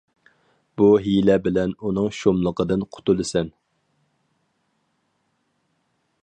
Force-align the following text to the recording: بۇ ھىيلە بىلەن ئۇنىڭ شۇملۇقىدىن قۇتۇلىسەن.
بۇ 0.81 0.85
ھىيلە 1.07 1.35
بىلەن 1.47 1.75
ئۇنىڭ 1.83 2.07
شۇملۇقىدىن 2.21 2.87
قۇتۇلىسەن. 2.97 3.53